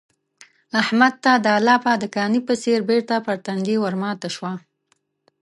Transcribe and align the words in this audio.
احمد 0.81 1.13
ته 1.23 1.31
دا 1.45 1.53
لاپه 1.67 1.93
د 1.99 2.03
کاني 2.15 2.39
په 2.47 2.53
څېر 2.63 2.79
بېرته 2.89 3.15
پر 3.25 3.35
تندي 3.45 3.75
ورماته 3.83 4.27
شوه. 4.35 4.53